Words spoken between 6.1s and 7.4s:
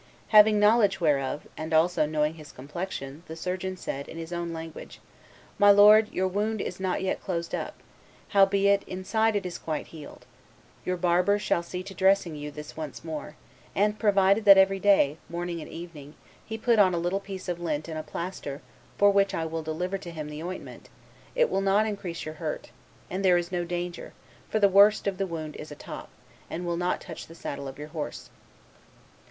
your wound is not yet